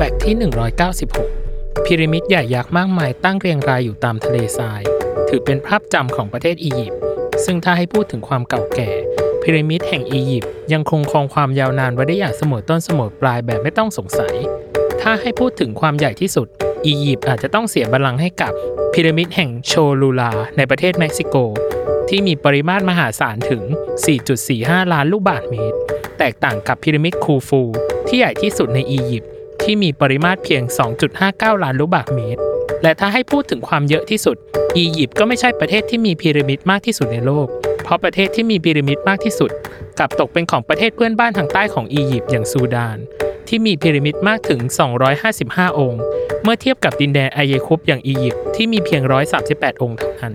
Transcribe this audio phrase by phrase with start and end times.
[0.00, 0.36] แฟกต์ที่
[1.10, 4.82] 196 พีระมิดใหญ่ยักษ์มากมายตั้งเรียงรายอยู่ตามทะเลทราย
[5.28, 7.00] ถือเป็นภาพจำของประเทศอียิปต์
[7.44, 8.90] ซึ่งถ้าให้พูดถึงความเก่าแก่
[9.42, 14.34] พีระมิดแห่งอียิปต์ยังคงครองความยาวนานไว้ได้อย่างเสมอต้นเสมอปลายแบบไม่ต้องสงสัย
[15.00, 16.46] ถ้าให้พูดถึงความใหญ่ที่สุด
[16.86, 18.52] อียิปต์อาจจะต้องเสียบัลลังก์ให้กับ
[18.92, 21.36] พีระมิดแห่งโชลูลา ในประเทศเม็กซิโก
[22.08, 23.62] ที่มีปริมาตรมหาศาลถึง
[24.28, 25.78] 4.45 ล้านลูกบาศก์เมตร
[26.18, 27.62] แตกต่างกับพีระมิดคูฟู
[28.08, 29.32] ที่ใหญ่ที่สุดในอียิปต์
[29.70, 30.62] ที่มีปริมาตรเพียง
[31.12, 32.42] 2.59 ล้านลูกบาศก์เมตร
[32.82, 34.36] และถ้าให้พูดถึงความเยอะที่สุด
[34.76, 37.46] อียิปต์ก็ไม่ใช่ประเทศที่มีพีระมิดมากที่สุดในโลก
[37.82, 39.50] เพราะประเทศที่มีพีระมิดมากที่สุด
[39.98, 42.98] กลับตกเป็นของประเทศเพื่อนบ้านทางใต้ของอียิปต์อย่างซูดาน
[43.48, 44.60] ที่มีพีระมิดมากถึง
[45.20, 46.02] 255 องค์
[46.42, 49.02] เมื่อเทียบกับดินแดนอายคุปอย่างอียิปต์ที่มีเพียง
[49.42, 50.34] 138 องค์เท่านั้น